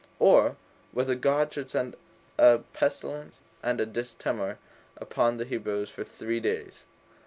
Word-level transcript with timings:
or, 0.17 0.55
whether 0.93 1.13
God 1.13 1.53
should 1.53 1.69
send 1.69 1.95
a 2.39 2.61
pestilence 2.73 3.39
and 3.61 3.79
a 3.79 3.85
distemper 3.85 4.57
upon 4.97 5.37
the 5.37 5.45
Hebrews 5.45 5.91
for 5.91 6.03
three 6.03 6.39
days? 6.39 6.85